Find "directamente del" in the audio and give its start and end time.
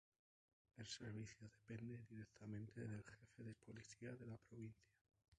2.09-3.03